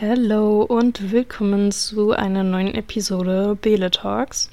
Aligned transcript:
Hallo 0.00 0.62
und 0.62 1.12
willkommen 1.12 1.70
zu 1.70 2.10
einer 2.10 2.42
neuen 2.42 2.74
Episode 2.74 3.56
Bele 3.62 3.92
Talks. 3.92 4.50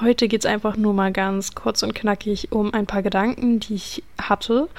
Heute 0.00 0.28
geht 0.28 0.46
es 0.46 0.50
einfach 0.50 0.78
nur 0.78 0.94
mal 0.94 1.12
ganz 1.12 1.54
kurz 1.54 1.82
und 1.82 1.94
knackig 1.94 2.52
um 2.52 2.72
ein 2.72 2.86
paar 2.86 3.02
Gedanken, 3.02 3.60
die 3.60 3.74
ich 3.74 4.02
hatte 4.18 4.70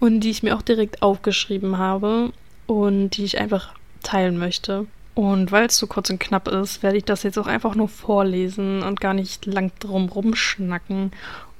und 0.00 0.18
die 0.22 0.30
ich 0.30 0.42
mir 0.42 0.56
auch 0.56 0.62
direkt 0.62 1.00
aufgeschrieben 1.00 1.78
habe 1.78 2.32
und 2.66 3.10
die 3.10 3.24
ich 3.24 3.38
einfach 3.38 3.72
teilen 4.02 4.36
möchte. 4.36 4.88
Und 5.14 5.52
weil 5.52 5.66
es 5.66 5.78
so 5.78 5.86
kurz 5.86 6.10
und 6.10 6.18
knapp 6.18 6.48
ist, 6.48 6.82
werde 6.82 6.98
ich 6.98 7.04
das 7.04 7.22
jetzt 7.22 7.38
auch 7.38 7.46
einfach 7.46 7.76
nur 7.76 7.88
vorlesen 7.88 8.82
und 8.82 9.00
gar 9.00 9.14
nicht 9.14 9.46
lang 9.46 9.70
drum 9.78 10.08
rumschnacken, 10.08 11.12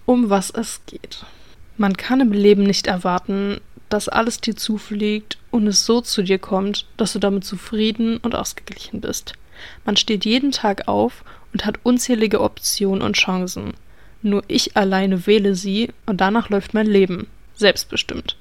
um 0.06 0.28
was 0.28 0.50
es 0.50 0.80
geht. 0.86 1.24
Man 1.76 1.96
kann 1.96 2.20
im 2.20 2.32
Leben 2.32 2.64
nicht 2.64 2.88
erwarten, 2.88 3.60
dass 3.88 4.08
alles 4.08 4.40
dir 4.40 4.56
zufliegt 4.56 5.38
und 5.50 5.66
es 5.66 5.86
so 5.86 6.00
zu 6.00 6.22
dir 6.22 6.38
kommt, 6.38 6.86
dass 6.96 7.12
du 7.12 7.18
damit 7.18 7.44
zufrieden 7.44 8.16
und 8.18 8.34
ausgeglichen 8.34 9.00
bist. 9.00 9.34
Man 9.84 9.96
steht 9.96 10.24
jeden 10.24 10.52
Tag 10.52 10.88
auf 10.88 11.24
und 11.52 11.64
hat 11.64 11.78
unzählige 11.82 12.40
Optionen 12.40 13.02
und 13.02 13.16
Chancen. 13.16 13.74
Nur 14.22 14.42
ich 14.48 14.76
alleine 14.76 15.26
wähle 15.26 15.54
sie 15.54 15.90
und 16.04 16.20
danach 16.20 16.48
läuft 16.48 16.74
mein 16.74 16.86
Leben. 16.86 17.28
Selbstbestimmt. 17.54 18.36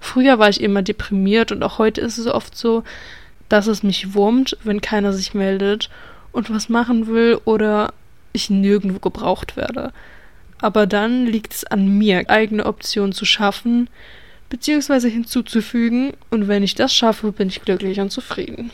Früher 0.00 0.38
war 0.38 0.48
ich 0.48 0.60
immer 0.62 0.82
deprimiert 0.82 1.52
und 1.52 1.62
auch 1.62 1.78
heute 1.78 2.00
ist 2.00 2.18
es 2.18 2.26
oft 2.26 2.56
so, 2.56 2.84
dass 3.48 3.66
es 3.66 3.82
mich 3.82 4.14
wurmt, 4.14 4.56
wenn 4.64 4.80
keiner 4.80 5.12
sich 5.12 5.34
meldet 5.34 5.90
und 6.32 6.50
was 6.50 6.68
machen 6.68 7.06
will 7.06 7.38
oder 7.44 7.92
ich 8.32 8.48
nirgendwo 8.48 8.98
gebraucht 8.98 9.56
werde. 9.56 9.92
Aber 10.60 10.86
dann 10.86 11.26
liegt 11.26 11.52
es 11.52 11.64
an 11.64 11.98
mir, 11.98 12.28
eigene 12.30 12.66
Optionen 12.66 13.12
zu 13.12 13.24
schaffen, 13.24 13.88
beziehungsweise 14.50 15.08
hinzuzufügen, 15.08 16.12
und 16.28 16.48
wenn 16.48 16.62
ich 16.62 16.74
das 16.74 16.94
schaffe, 16.94 17.32
bin 17.32 17.48
ich 17.48 17.62
glücklich 17.62 17.98
und 18.00 18.10
zufrieden. 18.10 18.70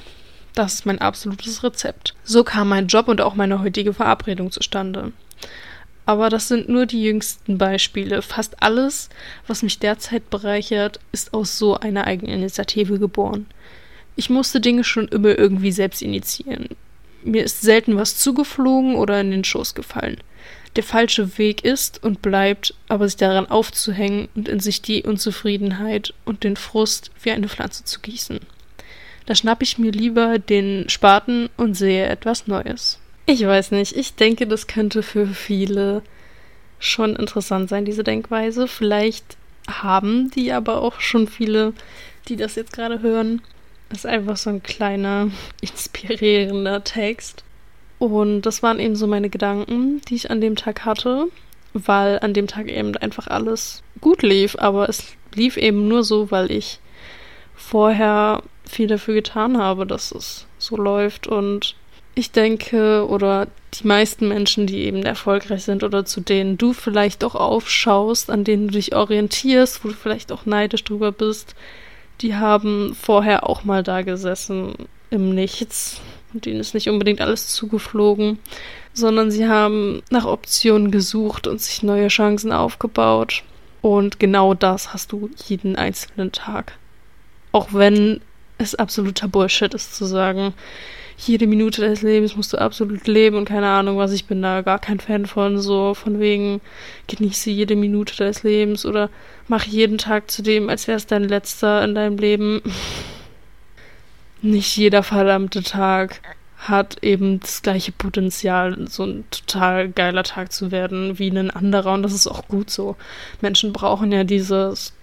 Das 0.54 0.74
ist 0.74 0.86
mein 0.86 1.00
absolutes 1.00 1.62
Rezept. 1.62 2.14
So 2.24 2.42
kam 2.42 2.70
mein 2.70 2.88
Job 2.88 3.06
und 3.06 3.20
auch 3.20 3.34
meine 3.34 3.60
heutige 3.62 3.92
Verabredung 3.92 4.50
zustande. 4.50 5.12
Aber 6.06 6.30
das 6.30 6.48
sind 6.48 6.68
nur 6.68 6.86
die 6.86 7.02
jüngsten 7.02 7.58
Beispiele. 7.58 8.22
Fast 8.22 8.62
alles, 8.62 9.10
was 9.46 9.62
mich 9.62 9.78
derzeit 9.78 10.30
bereichert, 10.30 10.98
ist 11.12 11.34
aus 11.34 11.58
so 11.58 11.78
einer 11.78 12.06
Eigeninitiative 12.06 12.98
geboren. 12.98 13.46
Ich 14.14 14.30
musste 14.30 14.60
Dinge 14.60 14.82
schon 14.82 15.08
immer 15.08 15.38
irgendwie 15.38 15.72
selbst 15.72 16.00
initiieren. 16.00 16.70
Mir 17.22 17.44
ist 17.44 17.60
selten 17.60 17.96
was 17.96 18.18
zugeflogen 18.18 18.94
oder 18.94 19.20
in 19.20 19.30
den 19.30 19.44
Schoß 19.44 19.74
gefallen 19.74 20.18
der 20.76 20.84
falsche 20.84 21.38
Weg 21.38 21.64
ist 21.64 22.02
und 22.02 22.22
bleibt, 22.22 22.74
aber 22.88 23.08
sich 23.08 23.16
daran 23.16 23.46
aufzuhängen 23.46 24.28
und 24.34 24.48
in 24.48 24.60
sich 24.60 24.82
die 24.82 25.02
Unzufriedenheit 25.02 26.14
und 26.24 26.44
den 26.44 26.56
Frust 26.56 27.10
wie 27.22 27.30
eine 27.30 27.48
Pflanze 27.48 27.84
zu 27.84 28.00
gießen. 28.00 28.40
Da 29.26 29.34
schnapp 29.34 29.62
ich 29.62 29.78
mir 29.78 29.90
lieber 29.90 30.38
den 30.38 30.88
Spaten 30.88 31.48
und 31.56 31.74
sehe 31.74 32.06
etwas 32.06 32.46
Neues. 32.46 33.00
Ich 33.26 33.44
weiß 33.44 33.72
nicht, 33.72 33.96
ich 33.96 34.14
denke, 34.14 34.46
das 34.46 34.68
könnte 34.68 35.02
für 35.02 35.26
viele 35.26 36.02
schon 36.78 37.16
interessant 37.16 37.68
sein, 37.68 37.84
diese 37.84 38.04
Denkweise. 38.04 38.68
Vielleicht 38.68 39.36
haben 39.68 40.30
die 40.30 40.52
aber 40.52 40.80
auch 40.80 41.00
schon 41.00 41.26
viele, 41.26 41.72
die 42.28 42.36
das 42.36 42.54
jetzt 42.54 42.72
gerade 42.72 43.00
hören. 43.02 43.42
Das 43.88 44.00
ist 44.00 44.06
einfach 44.06 44.36
so 44.36 44.50
ein 44.50 44.62
kleiner, 44.62 45.30
inspirierender 45.60 46.84
Text. 46.84 47.42
Und 47.98 48.42
das 48.42 48.62
waren 48.62 48.78
eben 48.78 48.96
so 48.96 49.06
meine 49.06 49.30
Gedanken, 49.30 50.00
die 50.08 50.16
ich 50.16 50.30
an 50.30 50.40
dem 50.40 50.56
Tag 50.56 50.84
hatte, 50.84 51.28
weil 51.72 52.18
an 52.20 52.34
dem 52.34 52.46
Tag 52.46 52.68
eben 52.70 52.96
einfach 52.96 53.26
alles 53.26 53.82
gut 54.00 54.22
lief, 54.22 54.56
aber 54.58 54.88
es 54.88 55.14
lief 55.34 55.56
eben 55.56 55.88
nur 55.88 56.04
so, 56.04 56.30
weil 56.30 56.50
ich 56.50 56.80
vorher 57.54 58.42
viel 58.64 58.86
dafür 58.86 59.14
getan 59.14 59.58
habe, 59.58 59.86
dass 59.86 60.12
es 60.12 60.46
so 60.58 60.76
läuft. 60.76 61.26
Und 61.26 61.74
ich 62.14 62.32
denke, 62.32 63.06
oder 63.08 63.46
die 63.74 63.86
meisten 63.86 64.28
Menschen, 64.28 64.66
die 64.66 64.84
eben 64.84 65.02
erfolgreich 65.02 65.64
sind 65.64 65.82
oder 65.82 66.04
zu 66.04 66.20
denen 66.20 66.58
du 66.58 66.72
vielleicht 66.72 67.24
auch 67.24 67.34
aufschaust, 67.34 68.30
an 68.30 68.44
denen 68.44 68.68
du 68.68 68.72
dich 68.72 68.94
orientierst, 68.94 69.84
wo 69.84 69.88
du 69.88 69.94
vielleicht 69.94 70.32
auch 70.32 70.46
neidisch 70.46 70.84
drüber 70.84 71.12
bist, 71.12 71.54
die 72.22 72.34
haben 72.34 72.94
vorher 72.94 73.48
auch 73.48 73.64
mal 73.64 73.82
da 73.82 74.02
gesessen 74.02 74.74
im 75.10 75.34
Nichts 75.34 76.00
denen 76.40 76.60
ist 76.60 76.74
nicht 76.74 76.88
unbedingt 76.88 77.20
alles 77.20 77.48
zugeflogen, 77.48 78.38
sondern 78.92 79.30
sie 79.30 79.48
haben 79.48 80.02
nach 80.10 80.26
Optionen 80.26 80.90
gesucht 80.90 81.46
und 81.46 81.60
sich 81.60 81.82
neue 81.82 82.08
Chancen 82.08 82.52
aufgebaut. 82.52 83.42
Und 83.82 84.18
genau 84.18 84.54
das 84.54 84.92
hast 84.92 85.12
du 85.12 85.30
jeden 85.46 85.76
einzelnen 85.76 86.32
Tag. 86.32 86.78
Auch 87.52 87.68
wenn 87.72 88.20
es 88.58 88.74
absoluter 88.74 89.28
Bullshit 89.28 89.74
ist 89.74 89.94
zu 89.94 90.04
sagen, 90.06 90.54
jede 91.18 91.46
Minute 91.46 91.80
des 91.80 92.02
Lebens 92.02 92.36
musst 92.36 92.52
du 92.52 92.58
absolut 92.58 93.06
leben 93.06 93.36
und 93.36 93.46
keine 93.46 93.68
Ahnung 93.68 93.96
was, 93.96 94.12
ich 94.12 94.26
bin 94.26 94.42
da 94.42 94.60
gar 94.60 94.78
kein 94.78 95.00
Fan 95.00 95.26
von, 95.26 95.58
so 95.58 95.94
von 95.94 96.20
wegen 96.20 96.60
genieße 97.06 97.50
jede 97.50 97.74
Minute 97.74 98.16
des 98.16 98.42
Lebens 98.42 98.84
oder 98.84 99.08
mach 99.48 99.64
jeden 99.64 99.98
Tag 99.98 100.30
zu 100.30 100.42
dem, 100.42 100.68
als 100.68 100.88
wäre 100.88 100.96
es 100.96 101.06
dein 101.06 101.24
letzter 101.24 101.82
in 101.84 101.94
deinem 101.94 102.18
Leben 102.18 102.60
nicht 104.46 104.76
jeder 104.76 105.02
verdammte 105.02 105.62
Tag 105.62 106.20
hat 106.58 107.02
eben 107.02 107.40
das 107.40 107.62
gleiche 107.62 107.92
Potenzial, 107.92 108.88
so 108.88 109.04
ein 109.04 109.24
total 109.30 109.88
geiler 109.90 110.22
Tag 110.22 110.52
zu 110.52 110.70
werden 110.70 111.18
wie 111.18 111.28
ein 111.28 111.50
anderer. 111.50 111.94
Und 111.94 112.02
das 112.02 112.12
ist 112.12 112.26
auch 112.26 112.48
gut 112.48 112.70
so. 112.70 112.96
Menschen 113.40 113.72
brauchen 113.72 114.10
ja 114.10 114.24
dieses, 114.24 114.94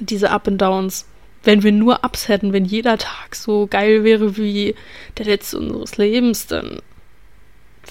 diese 0.00 0.30
Up 0.30 0.46
and 0.48 0.60
Downs. 0.60 1.06
Wenn 1.42 1.62
wir 1.62 1.72
nur 1.72 2.04
Ups 2.04 2.28
hätten, 2.28 2.52
wenn 2.52 2.64
jeder 2.64 2.98
Tag 2.98 3.34
so 3.34 3.66
geil 3.68 4.04
wäre 4.04 4.36
wie 4.36 4.74
der 5.16 5.26
letzte 5.26 5.58
unseres 5.58 5.96
Lebens, 5.96 6.46
dann 6.46 6.80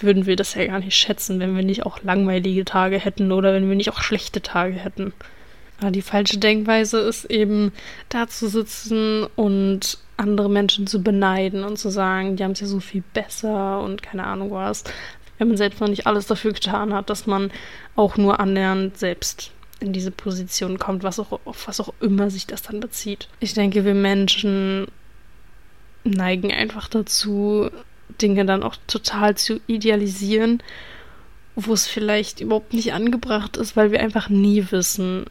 würden 0.01 0.25
wir 0.25 0.35
das 0.35 0.55
ja 0.55 0.65
gar 0.65 0.79
nicht 0.79 0.95
schätzen, 0.95 1.39
wenn 1.39 1.55
wir 1.55 1.63
nicht 1.63 1.85
auch 1.85 2.03
langweilige 2.03 2.65
Tage 2.65 2.99
hätten 2.99 3.31
oder 3.31 3.53
wenn 3.53 3.69
wir 3.69 3.75
nicht 3.75 3.89
auch 3.89 4.01
schlechte 4.01 4.41
Tage 4.41 4.75
hätten. 4.75 5.13
Aber 5.79 5.91
die 5.91 6.01
falsche 6.01 6.37
Denkweise 6.37 6.99
ist 6.99 7.25
eben 7.25 7.71
da 8.09 8.27
zu 8.27 8.47
sitzen 8.47 9.25
und 9.35 9.99
andere 10.17 10.49
Menschen 10.49 10.87
zu 10.87 11.01
beneiden 11.01 11.63
und 11.63 11.77
zu 11.77 11.89
sagen, 11.89 12.35
die 12.35 12.43
haben 12.43 12.51
es 12.51 12.61
ja 12.61 12.67
so 12.67 12.79
viel 12.79 13.03
besser 13.13 13.81
und 13.81 14.01
keine 14.01 14.25
Ahnung 14.25 14.51
was, 14.51 14.83
wenn 15.37 15.49
man 15.49 15.57
selbst 15.57 15.81
noch 15.81 15.89
nicht 15.89 16.07
alles 16.07 16.27
dafür 16.27 16.53
getan 16.53 16.93
hat, 16.93 17.09
dass 17.09 17.27
man 17.27 17.51
auch 17.95 18.17
nur 18.17 18.39
annähernd 18.39 18.97
selbst 18.97 19.51
in 19.79 19.91
diese 19.91 20.11
Position 20.11 20.79
kommt, 20.79 21.03
was 21.03 21.19
auch, 21.19 21.39
auf 21.45 21.67
was 21.67 21.81
auch 21.81 21.93
immer 21.99 22.29
sich 22.29 22.47
das 22.47 22.61
dann 22.61 22.79
bezieht. 22.79 23.27
Ich 23.39 23.53
denke, 23.53 23.83
wir 23.83 23.93
Menschen 23.93 24.87
neigen 26.03 26.51
einfach 26.51 26.87
dazu, 26.87 27.69
Dinge 28.21 28.45
dann 28.45 28.63
auch 28.63 28.75
total 28.87 29.35
zu 29.35 29.59
idealisieren, 29.67 30.61
wo 31.55 31.73
es 31.73 31.87
vielleicht 31.87 32.39
überhaupt 32.39 32.73
nicht 32.73 32.93
angebracht 32.93 33.57
ist, 33.57 33.75
weil 33.75 33.91
wir 33.91 33.99
einfach 33.99 34.29
nie 34.29 34.65
wissen, 34.71 35.25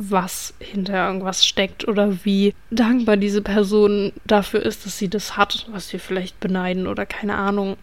was 0.00 0.54
hinter 0.60 1.08
irgendwas 1.08 1.44
steckt 1.44 1.88
oder 1.88 2.24
wie 2.24 2.54
dankbar 2.70 3.16
diese 3.16 3.42
Person 3.42 4.12
dafür 4.24 4.62
ist, 4.62 4.86
dass 4.86 4.96
sie 4.96 5.08
das 5.08 5.36
hat, 5.36 5.66
was 5.72 5.92
wir 5.92 5.98
vielleicht 5.98 6.38
beneiden 6.38 6.86
oder 6.86 7.04
keine 7.04 7.34
Ahnung. 7.34 7.76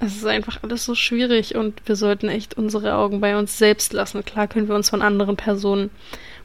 Es 0.00 0.16
ist 0.16 0.26
einfach 0.26 0.62
alles 0.62 0.84
so 0.84 0.94
schwierig 0.94 1.56
und 1.56 1.82
wir 1.84 1.96
sollten 1.96 2.28
echt 2.28 2.56
unsere 2.56 2.94
Augen 2.94 3.20
bei 3.20 3.36
uns 3.36 3.58
selbst 3.58 3.92
lassen. 3.92 4.24
Klar 4.24 4.46
können 4.46 4.68
wir 4.68 4.76
uns 4.76 4.88
von 4.88 5.02
anderen 5.02 5.36
Personen 5.36 5.90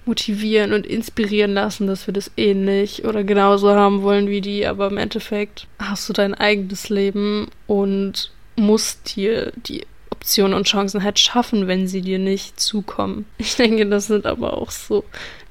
motivieren 0.06 0.74
und 0.74 0.86
inspirieren 0.86 1.54
lassen, 1.54 1.88
dass 1.88 2.08
wir 2.08 2.14
das 2.14 2.32
ähnlich 2.36 3.06
oder 3.06 3.24
genauso 3.24 3.74
haben 3.74 4.02
wollen 4.02 4.28
wie 4.28 4.42
die, 4.42 4.66
aber 4.68 4.88
im 4.88 4.98
Endeffekt 4.98 5.68
hast 5.80 6.10
du 6.10 6.14
dein 6.14 6.34
eigenes 6.34 6.90
Leben 6.90 7.48
und 7.68 8.32
musst 8.58 9.16
dir 9.16 9.54
die 9.56 9.86
Optionen 10.24 10.54
und 10.54 10.68
Chancen 10.68 11.04
halt 11.04 11.20
schaffen, 11.20 11.68
wenn 11.68 11.86
sie 11.86 12.00
dir 12.00 12.18
nicht 12.18 12.58
zukommen. 12.58 13.26
Ich 13.38 13.58
denke, 13.58 13.86
das 13.86 14.08
sind 14.08 14.26
aber 14.26 14.58
auch 14.58 14.72
so 14.72 15.04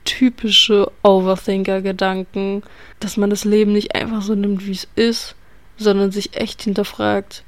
typische 0.05 0.91
Overthinker-Gedanken, 1.03 2.63
dass 2.99 3.19
man 3.19 3.29
das 3.29 3.45
Leben 3.45 3.75
nicht 3.75 3.95
einfach 3.95 4.23
so 4.23 4.35
nimmt, 4.35 4.67
wie 4.67 4.73
es 4.73 4.89
ist, 4.97 5.35
sondern 5.77 6.11
sich 6.11 6.39
echt 6.39 6.63
hinterfragt, 6.63 7.45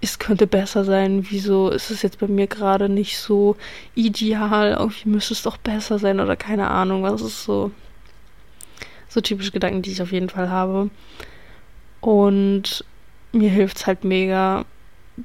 es 0.00 0.20
könnte 0.20 0.46
besser 0.46 0.84
sein, 0.84 1.26
wieso 1.30 1.70
ist 1.70 1.90
es 1.90 2.02
jetzt 2.02 2.20
bei 2.20 2.28
mir 2.28 2.46
gerade 2.46 2.88
nicht 2.88 3.18
so 3.18 3.56
ideal, 3.96 4.76
irgendwie 4.78 5.08
müsste 5.08 5.34
es 5.34 5.42
doch 5.42 5.56
besser 5.56 5.98
sein 5.98 6.20
oder 6.20 6.36
keine 6.36 6.70
Ahnung, 6.70 7.02
was 7.02 7.22
ist 7.22 7.42
so 7.42 7.72
so 9.08 9.20
typische 9.20 9.50
Gedanken, 9.50 9.82
die 9.82 9.90
ich 9.90 10.02
auf 10.02 10.12
jeden 10.12 10.28
Fall 10.28 10.48
habe. 10.48 10.90
Und 12.00 12.84
mir 13.32 13.50
hilft 13.50 13.78
es 13.78 13.86
halt 13.86 14.04
mega, 14.04 14.64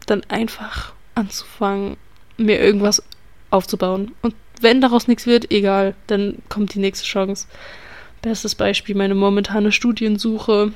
dann 0.05 0.23
einfach 0.27 0.93
anzufangen, 1.15 1.97
mir 2.37 2.59
irgendwas 2.59 3.03
aufzubauen. 3.49 4.11
Und 4.21 4.35
wenn 4.61 4.81
daraus 4.81 5.07
nichts 5.07 5.25
wird, 5.25 5.51
egal, 5.51 5.95
dann 6.07 6.39
kommt 6.49 6.73
die 6.73 6.79
nächste 6.79 7.05
Chance. 7.05 7.47
Bestes 8.21 8.55
Beispiel, 8.55 8.95
meine 8.95 9.15
momentane 9.15 9.71
Studiensuche. 9.71 10.73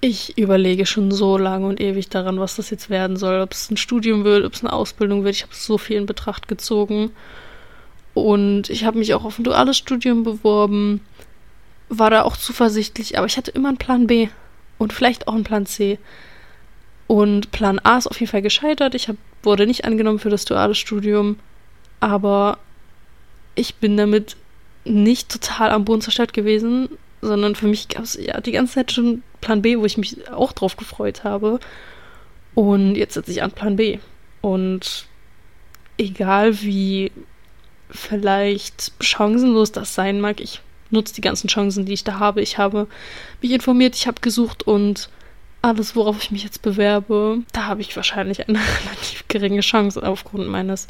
Ich 0.00 0.38
überlege 0.38 0.86
schon 0.86 1.12
so 1.12 1.36
lange 1.36 1.66
und 1.66 1.80
ewig 1.80 2.08
daran, 2.08 2.40
was 2.40 2.56
das 2.56 2.70
jetzt 2.70 2.90
werden 2.90 3.16
soll. 3.16 3.40
Ob 3.40 3.52
es 3.52 3.70
ein 3.70 3.76
Studium 3.76 4.24
wird, 4.24 4.44
ob 4.44 4.54
es 4.54 4.62
eine 4.62 4.72
Ausbildung 4.72 5.24
wird. 5.24 5.36
Ich 5.36 5.42
habe 5.42 5.54
so 5.54 5.78
viel 5.78 5.96
in 5.96 6.06
Betracht 6.06 6.48
gezogen. 6.48 7.10
Und 8.14 8.70
ich 8.70 8.84
habe 8.84 8.98
mich 8.98 9.14
auch 9.14 9.24
auf 9.24 9.38
ein 9.38 9.44
duales 9.44 9.76
Studium 9.76 10.24
beworben. 10.24 11.00
war 11.88 12.10
da 12.10 12.22
auch 12.22 12.36
zuversichtlich, 12.36 13.18
aber 13.18 13.26
ich 13.26 13.36
hatte 13.36 13.50
immer 13.50 13.68
einen 13.68 13.78
Plan 13.78 14.06
B 14.06 14.28
und 14.78 14.92
vielleicht 14.92 15.28
auch 15.28 15.34
einen 15.34 15.44
Plan 15.44 15.66
C. 15.66 15.98
Und 17.10 17.50
Plan 17.50 17.80
A 17.82 17.98
ist 17.98 18.06
auf 18.06 18.20
jeden 18.20 18.30
Fall 18.30 18.40
gescheitert. 18.40 18.94
Ich 18.94 19.08
hab, 19.08 19.16
wurde 19.42 19.66
nicht 19.66 19.84
angenommen 19.84 20.20
für 20.20 20.30
das 20.30 20.44
duale 20.44 20.76
Studium, 20.76 21.40
aber 21.98 22.58
ich 23.56 23.74
bin 23.74 23.96
damit 23.96 24.36
nicht 24.84 25.28
total 25.28 25.70
am 25.70 25.84
Boden 25.84 26.02
zerstört 26.02 26.32
gewesen, 26.32 26.88
sondern 27.20 27.56
für 27.56 27.66
mich 27.66 27.88
gab 27.88 28.04
es 28.04 28.14
ja 28.14 28.40
die 28.40 28.52
ganze 28.52 28.74
Zeit 28.74 28.92
schon 28.92 29.24
Plan 29.40 29.60
B, 29.60 29.76
wo 29.76 29.86
ich 29.86 29.98
mich 29.98 30.30
auch 30.30 30.52
drauf 30.52 30.76
gefreut 30.76 31.24
habe. 31.24 31.58
Und 32.54 32.94
jetzt 32.94 33.14
setze 33.14 33.32
ich 33.32 33.42
an 33.42 33.50
Plan 33.50 33.74
B. 33.74 33.98
Und 34.40 35.06
egal 35.98 36.62
wie 36.62 37.10
vielleicht 37.90 38.92
chancenlos 39.00 39.72
das 39.72 39.96
sein 39.96 40.20
mag, 40.20 40.40
ich 40.40 40.60
nutze 40.90 41.12
die 41.16 41.22
ganzen 41.22 41.48
Chancen, 41.48 41.86
die 41.86 41.94
ich 41.94 42.04
da 42.04 42.20
habe. 42.20 42.40
Ich 42.40 42.56
habe 42.56 42.86
mich 43.42 43.50
informiert, 43.50 43.96
ich 43.96 44.06
habe 44.06 44.20
gesucht 44.20 44.62
und 44.62 45.10
alles, 45.62 45.94
worauf 45.96 46.22
ich 46.22 46.30
mich 46.30 46.42
jetzt 46.42 46.62
bewerbe, 46.62 47.42
da 47.52 47.66
habe 47.66 47.80
ich 47.80 47.94
wahrscheinlich 47.96 48.48
eine 48.48 48.58
relativ 48.84 49.26
geringe 49.28 49.60
Chance 49.60 50.02
aufgrund 50.02 50.48
meines 50.48 50.88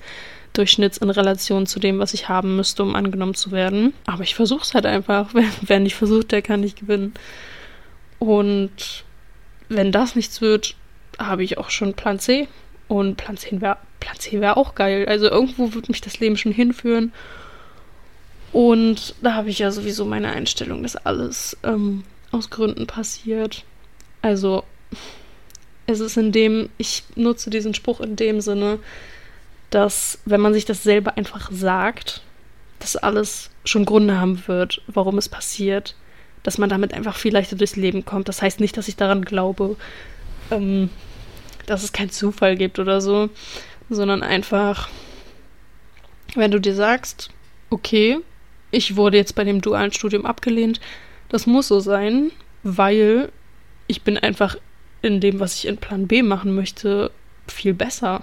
Durchschnitts 0.52 0.98
in 0.98 1.10
Relation 1.10 1.66
zu 1.66 1.78
dem, 1.78 1.98
was 1.98 2.14
ich 2.14 2.28
haben 2.28 2.56
müsste, 2.56 2.82
um 2.82 2.96
angenommen 2.96 3.34
zu 3.34 3.52
werden. 3.52 3.94
Aber 4.06 4.22
ich 4.22 4.34
versuche 4.34 4.62
es 4.62 4.74
halt 4.74 4.86
einfach. 4.86 5.30
Wer, 5.34 5.44
wer 5.62 5.80
nicht 5.80 5.94
versucht, 5.94 6.32
der 6.32 6.42
kann 6.42 6.60
nicht 6.60 6.80
gewinnen. 6.80 7.14
Und 8.18 9.04
wenn 9.68 9.92
das 9.92 10.16
nichts 10.16 10.40
wird, 10.40 10.74
habe 11.18 11.44
ich 11.44 11.58
auch 11.58 11.70
schon 11.70 11.94
Plan 11.94 12.18
C. 12.18 12.48
Und 12.88 13.16
Plan 13.16 13.36
C 13.36 13.60
wäre 13.60 13.78
wäre 14.32 14.56
auch 14.56 14.74
geil. 14.74 15.06
Also 15.08 15.28
irgendwo 15.30 15.74
wird 15.74 15.88
mich 15.88 16.00
das 16.00 16.18
Leben 16.20 16.36
schon 16.36 16.52
hinführen. 16.52 17.12
Und 18.52 19.14
da 19.22 19.34
habe 19.34 19.50
ich 19.50 19.60
ja 19.60 19.70
sowieso 19.70 20.04
meine 20.04 20.30
Einstellung, 20.30 20.82
dass 20.82 20.96
alles 20.96 21.56
ähm, 21.62 22.04
aus 22.32 22.50
Gründen 22.50 22.86
passiert. 22.86 23.64
Also 24.22 24.64
es 25.86 26.00
ist 26.00 26.16
in 26.16 26.32
dem, 26.32 26.68
ich 26.78 27.04
nutze 27.16 27.50
diesen 27.50 27.74
Spruch 27.74 28.00
in 28.00 28.16
dem 28.16 28.40
Sinne, 28.40 28.78
dass 29.70 30.18
wenn 30.24 30.40
man 30.40 30.52
sich 30.52 30.64
das 30.64 30.82
selber 30.82 31.16
einfach 31.16 31.50
sagt, 31.52 32.22
dass 32.78 32.96
alles 32.96 33.50
schon 33.64 33.84
Gründe 33.84 34.20
haben 34.20 34.42
wird, 34.46 34.82
warum 34.86 35.18
es 35.18 35.28
passiert, 35.28 35.94
dass 36.42 36.58
man 36.58 36.70
damit 36.70 36.94
einfach 36.94 37.16
viel 37.16 37.32
leichter 37.32 37.56
durchs 37.56 37.76
Leben 37.76 38.04
kommt. 38.04 38.28
Das 38.28 38.40
heißt 38.40 38.60
nicht, 38.60 38.76
dass 38.76 38.88
ich 38.88 38.96
daran 38.96 39.24
glaube, 39.24 39.76
ähm, 40.50 40.88
dass 41.66 41.84
es 41.84 41.92
keinen 41.92 42.10
Zufall 42.10 42.56
gibt 42.56 42.78
oder 42.78 43.00
so, 43.00 43.28
sondern 43.90 44.22
einfach, 44.22 44.88
wenn 46.34 46.50
du 46.50 46.60
dir 46.60 46.74
sagst, 46.74 47.30
okay, 47.68 48.18
ich 48.70 48.96
wurde 48.96 49.18
jetzt 49.18 49.34
bei 49.34 49.44
dem 49.44 49.60
dualen 49.60 49.92
Studium 49.92 50.24
abgelehnt, 50.24 50.80
das 51.28 51.46
muss 51.46 51.68
so 51.68 51.80
sein, 51.80 52.30
weil 52.62 53.30
ich 53.90 54.02
bin 54.02 54.16
einfach 54.16 54.56
in 55.02 55.20
dem, 55.20 55.40
was 55.40 55.56
ich 55.56 55.66
in 55.66 55.76
Plan 55.76 56.06
B 56.06 56.22
machen 56.22 56.54
möchte, 56.54 57.10
viel 57.48 57.74
besser. 57.74 58.22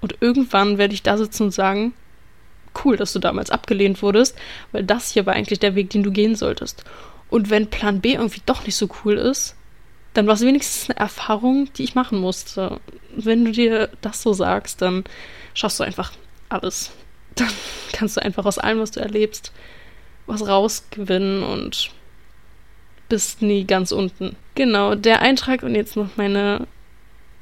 Und 0.00 0.16
irgendwann 0.20 0.78
werde 0.78 0.94
ich 0.94 1.02
da 1.02 1.18
sitzen 1.18 1.44
und 1.44 1.50
sagen, 1.50 1.92
cool, 2.84 2.96
dass 2.96 3.12
du 3.12 3.18
damals 3.18 3.50
abgelehnt 3.50 4.00
wurdest, 4.02 4.36
weil 4.70 4.84
das 4.84 5.10
hier 5.10 5.26
war 5.26 5.34
eigentlich 5.34 5.58
der 5.58 5.74
Weg, 5.74 5.90
den 5.90 6.04
du 6.04 6.12
gehen 6.12 6.36
solltest. 6.36 6.84
Und 7.28 7.50
wenn 7.50 7.70
Plan 7.70 8.00
B 8.00 8.14
irgendwie 8.14 8.42
doch 8.46 8.64
nicht 8.64 8.76
so 8.76 8.88
cool 9.04 9.14
ist, 9.14 9.56
dann 10.14 10.26
war 10.26 10.34
es 10.34 10.40
wenigstens 10.40 10.90
eine 10.90 11.00
Erfahrung, 11.00 11.72
die 11.74 11.84
ich 11.84 11.94
machen 11.94 12.18
musste. 12.18 12.80
Wenn 13.14 13.44
du 13.44 13.52
dir 13.52 13.90
das 14.00 14.22
so 14.22 14.32
sagst, 14.32 14.80
dann 14.80 15.04
schaffst 15.54 15.80
du 15.80 15.84
einfach 15.84 16.12
alles. 16.48 16.92
Dann 17.36 17.48
kannst 17.92 18.16
du 18.16 18.22
einfach 18.22 18.44
aus 18.44 18.58
allem, 18.58 18.80
was 18.80 18.90
du 18.90 19.00
erlebst, 19.00 19.52
was 20.26 20.46
rausgewinnen 20.46 21.44
und 21.44 21.92
bist 23.10 23.42
nie 23.42 23.64
ganz 23.64 23.92
unten. 23.92 24.36
Genau, 24.54 24.94
der 24.94 25.20
Eintrag 25.20 25.62
und 25.62 25.74
jetzt 25.74 25.96
noch 25.96 26.16
meine 26.16 26.66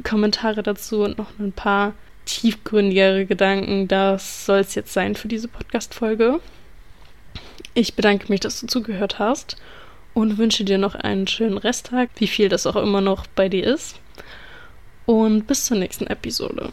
Kommentare 0.02 0.64
dazu 0.64 1.02
und 1.02 1.18
noch 1.18 1.38
ein 1.38 1.52
paar 1.52 1.92
tiefgründigere 2.24 3.26
Gedanken. 3.26 3.86
Das 3.86 4.46
soll 4.46 4.58
es 4.58 4.74
jetzt 4.74 4.92
sein 4.92 5.14
für 5.14 5.28
diese 5.28 5.46
Podcast-Folge. 5.46 6.40
Ich 7.74 7.94
bedanke 7.94 8.26
mich, 8.28 8.40
dass 8.40 8.60
du 8.60 8.66
zugehört 8.66 9.20
hast 9.20 9.56
und 10.14 10.38
wünsche 10.38 10.64
dir 10.64 10.78
noch 10.78 10.96
einen 10.96 11.28
schönen 11.28 11.58
Resttag, 11.58 12.10
wie 12.16 12.26
viel 12.26 12.48
das 12.48 12.66
auch 12.66 12.76
immer 12.76 13.00
noch 13.00 13.26
bei 13.28 13.48
dir 13.48 13.64
ist. 13.64 14.00
Und 15.06 15.46
bis 15.46 15.66
zur 15.66 15.76
nächsten 15.76 16.06
Episode. 16.06 16.70